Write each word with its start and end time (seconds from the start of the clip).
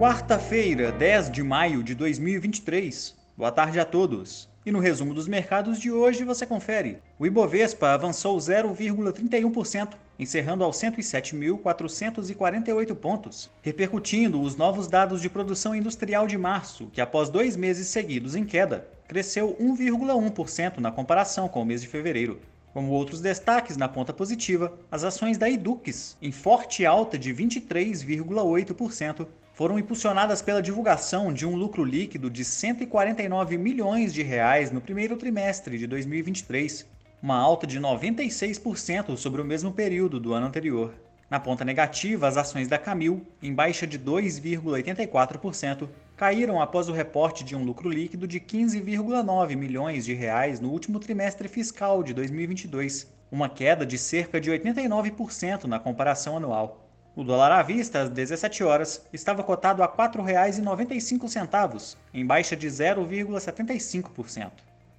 Quarta-feira, 0.00 0.90
10 0.90 1.30
de 1.30 1.42
maio 1.42 1.82
de 1.82 1.94
2023. 1.94 3.14
Boa 3.36 3.52
tarde 3.52 3.78
a 3.78 3.84
todos. 3.84 4.48
E 4.64 4.72
no 4.72 4.78
resumo 4.78 5.12
dos 5.12 5.28
mercados 5.28 5.78
de 5.78 5.92
hoje 5.92 6.24
você 6.24 6.46
confere. 6.46 7.02
O 7.18 7.26
Ibovespa 7.26 7.90
avançou 7.90 8.38
0,31%, 8.38 9.90
encerrando 10.18 10.64
aos 10.64 10.78
107.448 10.78 12.94
pontos, 12.94 13.50
repercutindo 13.60 14.40
os 14.40 14.56
novos 14.56 14.88
dados 14.88 15.20
de 15.20 15.28
produção 15.28 15.74
industrial 15.74 16.26
de 16.26 16.38
março, 16.38 16.86
que 16.94 17.02
após 17.02 17.28
dois 17.28 17.54
meses 17.54 17.88
seguidos 17.88 18.34
em 18.34 18.46
queda, 18.46 18.88
cresceu 19.06 19.54
1,1% 19.60 20.78
na 20.78 20.90
comparação 20.90 21.46
com 21.46 21.60
o 21.60 21.66
mês 21.66 21.82
de 21.82 21.88
fevereiro. 21.88 22.40
Como 22.72 22.92
outros 22.92 23.20
destaques 23.20 23.76
na 23.76 23.88
ponta 23.88 24.12
positiva, 24.12 24.72
as 24.90 25.02
ações 25.02 25.36
da 25.36 25.50
Edux, 25.50 26.16
em 26.22 26.30
forte 26.30 26.86
alta 26.86 27.18
de 27.18 27.34
23,8%, 27.34 29.26
foram 29.52 29.78
impulsionadas 29.78 30.40
pela 30.40 30.62
divulgação 30.62 31.32
de 31.32 31.44
um 31.44 31.56
lucro 31.56 31.84
líquido 31.84 32.30
de 32.30 32.44
149 32.44 33.58
milhões 33.58 34.14
de 34.14 34.22
reais 34.22 34.70
no 34.70 34.80
primeiro 34.80 35.16
trimestre 35.16 35.76
de 35.78 35.86
2023, 35.86 36.86
uma 37.20 37.36
alta 37.36 37.66
de 37.66 37.80
96% 37.80 39.16
sobre 39.16 39.42
o 39.42 39.44
mesmo 39.44 39.72
período 39.72 40.20
do 40.20 40.32
ano 40.32 40.46
anterior. 40.46 40.94
Na 41.28 41.38
ponta 41.38 41.64
negativa, 41.64 42.26
as 42.26 42.36
ações 42.36 42.68
da 42.68 42.78
Camil, 42.78 43.26
em 43.42 43.52
baixa 43.52 43.86
de 43.86 43.98
2,84%, 43.98 45.88
caíram 46.20 46.60
após 46.60 46.86
o 46.86 46.92
reporte 46.92 47.42
de 47.42 47.56
um 47.56 47.64
lucro 47.64 47.88
líquido 47.88 48.28
de 48.28 48.38
15,9 48.38 49.56
milhões 49.56 50.04
de 50.04 50.12
reais 50.12 50.60
no 50.60 50.68
último 50.68 51.00
trimestre 51.00 51.48
fiscal 51.48 52.02
de 52.02 52.12
2022, 52.12 53.10
uma 53.32 53.48
queda 53.48 53.86
de 53.86 53.96
cerca 53.96 54.38
de 54.38 54.50
89% 54.50 55.64
na 55.64 55.78
comparação 55.78 56.36
anual. 56.36 56.86
O 57.16 57.24
dólar 57.24 57.52
à 57.52 57.62
vista, 57.62 58.02
às 58.02 58.10
17 58.10 58.62
horas, 58.62 59.02
estava 59.14 59.42
cotado 59.42 59.82
a 59.82 59.86
R$ 59.86 59.92
4,95, 59.92 61.96
em 62.12 62.26
baixa 62.26 62.54
de 62.54 62.68
0,75%. 62.68 64.50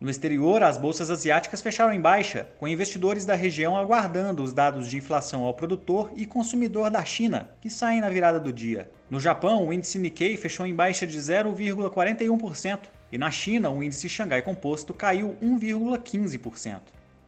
No 0.02 0.10
exterior, 0.10 0.64
as 0.64 0.80
bolsas 0.80 1.12
asiáticas 1.12 1.62
fecharam 1.62 1.94
em 1.94 2.02
baixa, 2.02 2.48
com 2.58 2.68
investidores 2.68 3.24
da 3.24 3.36
região 3.36 3.78
aguardando 3.78 4.42
os 4.42 4.52
dados 4.52 4.90
de 4.90 4.98
inflação 4.98 5.44
ao 5.44 5.54
produtor 5.54 6.12
e 6.16 6.26
consumidor 6.26 6.90
da 6.90 7.06
China, 7.06 7.52
que 7.62 7.70
saem 7.70 8.02
na 8.02 8.10
virada 8.10 8.40
do 8.40 8.52
dia. 8.52 8.90
No 9.12 9.20
Japão, 9.20 9.68
o 9.68 9.72
índice 9.72 10.00
Nikkei 10.00 10.38
fechou 10.38 10.66
em 10.66 10.74
baixa 10.74 11.06
de 11.06 11.16
0,41%, 11.20 12.80
e 13.12 13.18
na 13.20 13.30
China, 13.30 13.70
o 13.70 13.84
índice 13.84 14.10
Xangai 14.10 14.42
Composto 14.42 14.92
caiu 14.92 15.38
1,15%. 15.40 16.80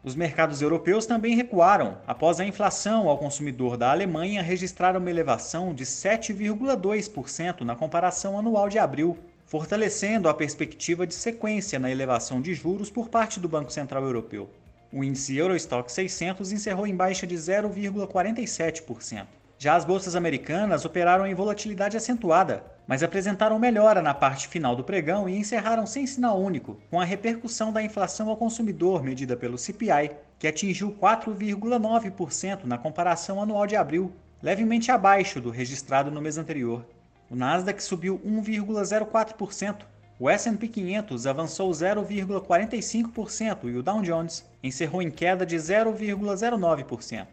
Os 0.04 0.16
mercados 0.16 0.60
europeus 0.60 1.06
também 1.06 1.36
recuaram, 1.36 2.00
após 2.08 2.40
a 2.40 2.46
inflação 2.46 3.08
ao 3.08 3.20
consumidor 3.20 3.78
da 3.78 3.92
Alemanha 3.92 4.42
registrar 4.42 4.98
uma 4.98 5.12
elevação 5.12 5.76
de 5.76 5.86
7,2% 5.86 7.62
na 7.62 7.76
comparação 7.76 8.36
anual 8.36 8.68
de 8.68 8.80
abril, 8.80 9.16
fortalecendo 9.46 10.30
a 10.30 10.34
perspectiva 10.34 11.06
de 11.06 11.14
sequência 11.14 11.80
na 11.80 11.92
elevação 11.92 12.42
de 12.42 12.54
juros 12.54 12.90
por 12.90 13.10
parte 13.10 13.40
do 13.40 13.50
Banco 13.50 13.72
Central 13.72 14.04
Europeu. 14.04 14.50
O 14.92 15.04
índice 15.04 15.36
Eurostock 15.36 15.92
600 15.92 16.52
encerrou 16.52 16.86
em 16.86 16.96
baixa 16.96 17.26
de 17.26 17.36
0,47%. 17.36 19.26
Já 19.58 19.76
as 19.76 19.86
bolsas 19.86 20.16
americanas 20.16 20.84
operaram 20.84 21.26
em 21.26 21.34
volatilidade 21.34 21.96
acentuada, 21.96 22.64
mas 22.86 23.02
apresentaram 23.02 23.58
melhora 23.58 24.02
na 24.02 24.14
parte 24.14 24.48
final 24.48 24.76
do 24.76 24.84
pregão 24.84 25.30
e 25.30 25.38
encerraram 25.38 25.86
sem 25.86 26.06
sinal 26.06 26.40
único, 26.40 26.78
com 26.90 27.00
a 27.00 27.06
repercussão 27.06 27.72
da 27.72 27.82
inflação 27.82 28.30
ao 28.30 28.38
consumidor 28.38 29.02
medida 29.02 29.38
pelo 29.38 29.58
CPI, 29.58 30.12
que 30.38 30.48
atingiu 30.48 30.92
4,9% 30.92 32.66
na 32.66 32.78
comparação 32.78 33.42
anual 33.42 33.66
de 33.66 33.76
abril, 33.76 34.12
levemente 34.42 34.92
abaixo 34.92 35.40
do 35.40 35.50
registrado 35.50 36.12
no 36.12 36.22
mês 36.22 36.38
anterior. 36.38 36.86
O 37.34 37.36
Nasdaq 37.36 37.84
subiu 37.84 38.22
1,04%, 38.24 39.78
o 40.20 40.30
S&P 40.30 40.68
500 40.68 41.26
avançou 41.26 41.72
0,45% 41.72 43.58
e 43.64 43.76
o 43.76 43.82
Dow 43.82 44.04
Jones 44.04 44.46
encerrou 44.62 45.02
em 45.02 45.10
queda 45.10 45.44
de 45.44 45.56
0,09%. 45.56 47.26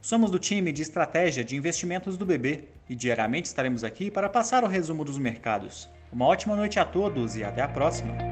Somos 0.00 0.30
do 0.30 0.38
time 0.38 0.70
de 0.70 0.82
estratégia 0.82 1.42
de 1.42 1.56
investimentos 1.56 2.16
do 2.16 2.24
BB 2.24 2.68
e 2.88 2.94
diariamente 2.94 3.48
estaremos 3.48 3.82
aqui 3.82 4.12
para 4.12 4.28
passar 4.28 4.62
o 4.62 4.68
resumo 4.68 5.04
dos 5.04 5.18
mercados. 5.18 5.88
Uma 6.12 6.26
ótima 6.26 6.54
noite 6.54 6.78
a 6.78 6.84
todos 6.84 7.34
e 7.34 7.42
até 7.42 7.62
a 7.62 7.68
próxima! 7.68 8.31